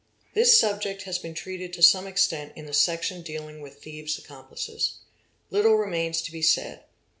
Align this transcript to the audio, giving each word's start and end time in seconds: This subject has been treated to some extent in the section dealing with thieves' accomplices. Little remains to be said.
This 0.33 0.59
subject 0.59 1.03
has 1.03 1.19
been 1.19 1.35
treated 1.35 1.73
to 1.73 1.83
some 1.83 2.07
extent 2.07 2.53
in 2.55 2.65
the 2.65 2.73
section 2.73 3.21
dealing 3.21 3.61
with 3.61 3.83
thieves' 3.83 4.17
accomplices. 4.17 4.95
Little 5.51 5.75
remains 5.75 6.23
to 6.23 6.31
be 6.31 6.41
said. 6.41 6.85